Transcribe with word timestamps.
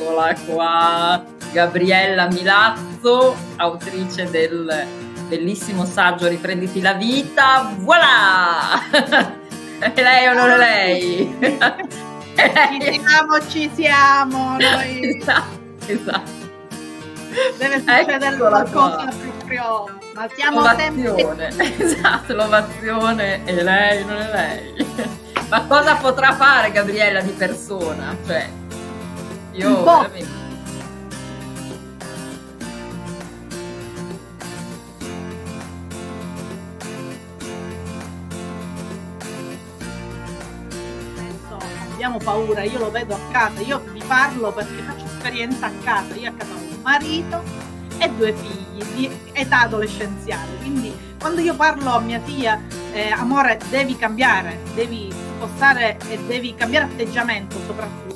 Eccola 0.00 0.34
qua, 0.46 1.22
Gabriella 1.52 2.26
Milazzo, 2.28 3.36
autrice 3.56 4.30
del 4.30 4.86
bellissimo 5.28 5.84
saggio 5.84 6.26
Riprenditi 6.26 6.80
la 6.80 6.94
vita. 6.94 7.70
Voilà! 7.80 8.80
È 9.78 9.92
lei 10.00 10.26
o 10.26 10.32
non 10.32 10.50
è 10.50 10.56
lei? 10.56 11.38
Ci 12.80 13.00
siamo, 13.06 13.48
ci 13.48 13.70
siamo 13.74 14.56
noi. 14.58 15.18
Esatto, 15.18 15.58
esatto. 15.86 16.30
Deve 17.58 17.78
succedere 17.80 18.36
qualcosa 18.36 19.04
proprio. 19.04 19.98
Ma 20.14 20.28
siamo 20.34 20.60
l'ovazione. 20.60 21.50
sempre. 21.50 21.76
Esatto, 21.84 22.34
l'ovazione 22.34 23.44
è 23.44 23.62
lei, 23.62 24.04
non 24.04 24.16
è 24.16 24.30
lei. 24.32 24.86
Ma 25.48 25.62
cosa 25.66 25.94
potrà 25.96 26.34
fare 26.34 26.70
Gabriella 26.70 27.20
di 27.20 27.32
persona? 27.32 28.14
Cioè, 28.26 28.59
io 29.52 29.84
veramente 29.84 30.48
abbiamo 42.00 42.18
paura, 42.18 42.62
io 42.62 42.78
lo 42.78 42.90
vedo 42.90 43.14
a 43.14 43.18
casa, 43.30 43.60
io 43.60 43.82
vi 43.92 44.02
parlo 44.06 44.52
perché 44.52 44.82
faccio 44.82 45.04
esperienza 45.04 45.66
a 45.66 45.70
casa, 45.84 46.14
io 46.14 46.30
a 46.30 46.32
casa 46.32 46.52
ho 46.54 46.56
un 46.56 46.80
marito 46.82 47.42
e 47.98 48.08
due 48.08 48.32
figli 48.32 48.82
di 48.94 49.10
età 49.32 49.60
adolescenziale, 49.60 50.56
quindi 50.60 50.96
quando 51.18 51.42
io 51.42 51.54
parlo 51.54 51.90
a 51.90 52.00
mia 52.00 52.20
figlia, 52.20 52.58
eh, 52.92 53.10
amore, 53.10 53.60
devi 53.68 53.96
cambiare, 53.96 54.60
devi 54.74 55.12
spostare 55.12 55.98
e 56.08 56.18
devi 56.26 56.54
cambiare 56.54 56.86
atteggiamento 56.86 57.58
soprattutto. 57.66 58.09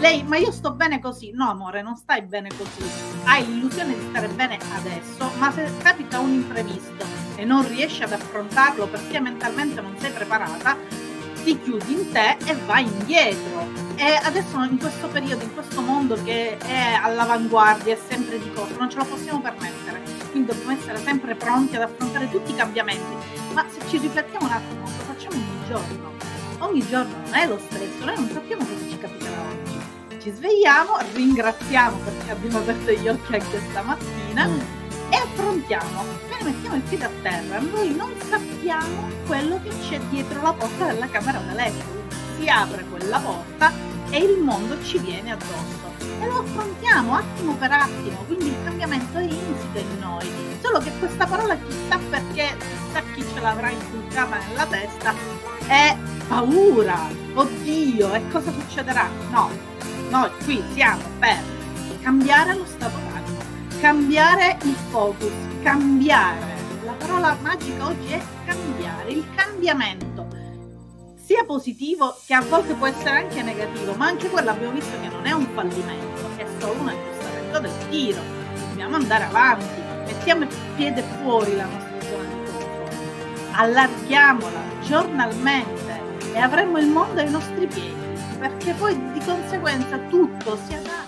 Lei, 0.00 0.22
ma 0.22 0.38
io 0.38 0.50
sto 0.50 0.72
bene 0.72 0.98
così. 0.98 1.30
No, 1.32 1.50
amore, 1.50 1.82
non 1.82 1.94
stai 1.94 2.22
bene 2.22 2.48
così. 2.48 2.82
Hai 3.24 3.44
l'illusione 3.44 3.94
di 3.94 4.06
stare 4.08 4.28
bene 4.28 4.58
adesso, 4.74 5.30
ma 5.36 5.52
se 5.52 5.70
capita 5.82 6.18
un 6.18 6.32
imprevisto 6.32 7.04
e 7.36 7.44
non 7.44 7.68
riesci 7.68 8.02
ad 8.02 8.12
affrontarlo 8.12 8.86
perché 8.86 9.20
mentalmente 9.20 9.82
non 9.82 9.94
sei 9.98 10.10
preparata, 10.10 10.74
ti 11.44 11.60
chiudi 11.60 11.92
in 11.92 12.12
te 12.12 12.38
e 12.46 12.54
vai 12.64 12.86
indietro. 12.86 13.68
E 13.96 14.18
adesso 14.22 14.62
in 14.62 14.78
questo 14.78 15.06
periodo, 15.08 15.44
in 15.44 15.52
questo 15.52 15.82
mondo 15.82 16.14
che 16.24 16.56
è 16.56 16.98
all'avanguardia, 17.02 17.92
è 17.92 17.98
sempre 18.08 18.38
di 18.38 18.50
corsa, 18.54 18.76
non 18.78 18.88
ce 18.88 18.96
lo 18.96 19.04
possiamo 19.04 19.42
permettere. 19.42 20.00
Quindi 20.30 20.50
dobbiamo 20.50 20.72
essere 20.72 20.96
sempre 20.96 21.34
pronti 21.34 21.76
ad 21.76 21.82
affrontare 21.82 22.30
tutti 22.30 22.52
i 22.52 22.56
cambiamenti. 22.56 23.16
Ma 23.52 23.66
se 23.68 23.86
ci 23.86 23.98
riflettiamo 23.98 24.46
un 24.46 24.52
attimo, 24.52 24.80
lo 24.80 25.04
facciamo 25.12 25.34
ogni 25.34 25.66
giorno. 25.68 26.12
Ogni 26.60 26.86
giorno 26.86 27.14
non 27.22 27.34
è 27.34 27.46
lo 27.46 27.58
stesso, 27.58 28.04
noi 28.04 28.16
non 28.16 28.30
sappiamo 28.30 28.64
cosa 28.64 28.88
ci 28.88 28.98
capiterà 28.98 29.40
oggi. 29.40 29.69
Ci 30.20 30.32
svegliamo, 30.32 30.98
ringraziamo 31.14 31.96
perché 31.98 32.30
abbiamo 32.30 32.58
aperto 32.58 32.92
gli 32.92 33.08
occhi 33.08 33.34
anche 33.34 33.60
stamattina. 33.70 34.46
Mm 34.46 34.80
e 35.10 35.16
affrontiamo, 35.16 36.00
appena 36.00 36.50
mettiamo 36.50 36.76
il 36.76 36.82
piede 36.82 37.04
a 37.04 37.10
terra, 37.22 37.58
noi 37.58 37.94
non 37.94 38.12
sappiamo 38.28 39.08
quello 39.26 39.60
che 39.60 39.70
c'è 39.88 39.98
dietro 40.08 40.40
la 40.40 40.52
porta 40.52 40.86
della 40.86 41.08
camera 41.08 41.38
da 41.40 41.52
letto. 41.52 41.98
Si 42.38 42.48
apre 42.48 42.84
quella 42.84 43.18
porta 43.18 43.72
e 44.10 44.18
il 44.18 44.38
mondo 44.38 44.80
ci 44.84 44.98
viene 44.98 45.32
addosso. 45.32 45.98
E 46.20 46.26
lo 46.26 46.38
affrontiamo 46.38 47.14
attimo 47.14 47.54
per 47.56 47.72
attimo, 47.72 48.22
quindi 48.26 48.46
il 48.46 48.64
cambiamento 48.64 49.18
è 49.18 49.22
insito 49.22 49.78
in 49.78 49.98
noi. 49.98 50.30
Solo 50.60 50.78
che 50.78 50.92
questa 50.98 51.26
parola 51.26 51.56
chissà 51.56 51.98
perché, 52.08 52.56
chissà 52.56 53.02
chi 53.12 53.24
ce 53.34 53.40
l'avrà 53.40 53.70
inculcata 53.70 54.38
nella 54.46 54.66
testa, 54.66 55.14
è 55.66 55.96
paura, 56.28 57.08
oddio, 57.34 58.14
e 58.14 58.28
cosa 58.30 58.52
succederà? 58.52 59.08
No, 59.30 59.50
noi 60.10 60.30
qui 60.44 60.62
siamo 60.74 61.02
per 61.18 61.38
cambiare 62.02 62.54
lo 62.54 62.66
stato 62.66 62.96
d'animo 62.96 63.10
cambiare 63.80 64.58
il 64.64 64.74
focus, 64.90 65.32
cambiare. 65.62 66.58
La 66.84 66.92
parola 66.92 67.36
magica 67.40 67.86
oggi 67.86 68.12
è 68.12 68.20
cambiare, 68.44 69.10
il 69.10 69.24
cambiamento, 69.34 70.26
sia 71.16 71.44
positivo 71.44 72.14
che 72.26 72.34
a 72.34 72.42
volte 72.42 72.74
può 72.74 72.86
essere 72.86 73.10
anche 73.10 73.42
negativo, 73.42 73.94
ma 73.94 74.06
anche 74.06 74.28
quello 74.28 74.50
abbiamo 74.50 74.74
visto 74.74 75.00
che 75.00 75.08
non 75.08 75.24
è 75.24 75.32
un 75.32 75.46
fallimento, 75.54 76.28
è 76.36 76.44
solo 76.58 76.80
un 76.80 76.88
aggiustamento 76.88 77.58
del 77.60 77.88
tiro. 77.88 78.20
Dobbiamo 78.68 78.96
andare 78.96 79.24
avanti, 79.24 79.80
mettiamo 80.06 80.42
il 80.42 80.48
piede 80.76 81.02
fuori 81.22 81.56
la 81.56 81.64
nostra 81.64 82.00
zona 82.02 82.24
di 82.24 82.50
conforto, 82.50 82.96
allarghiamola 83.52 84.60
giornalmente 84.82 86.00
e 86.34 86.38
avremo 86.38 86.78
il 86.78 86.86
mondo 86.86 87.20
ai 87.20 87.30
nostri 87.30 87.66
piedi, 87.66 88.09
perché 88.40 88.72
poi 88.72 89.12
di 89.12 89.20
conseguenza 89.20 89.98
tutto 90.08 90.58
si 90.66 90.72
adatta 90.72 90.99